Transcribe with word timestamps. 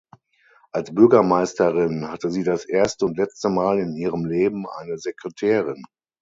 Als 0.71 0.95
Bürgermeisterin 0.95 2.09
hatte 2.09 2.31
sie 2.31 2.43
das 2.43 2.65
erste 2.65 3.05
und 3.05 3.17
letzte 3.19 3.49
Mal 3.49 3.77
in 3.77 3.95
ihrem 3.95 4.25
Leben 4.25 4.65
eine 4.67 4.97
Sekretärin. 4.97 5.83